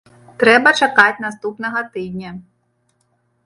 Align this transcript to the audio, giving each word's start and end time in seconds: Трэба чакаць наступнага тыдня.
Трэба 0.43 0.69
чакаць 0.79 1.21
наступнага 1.27 1.85
тыдня. 1.93 2.29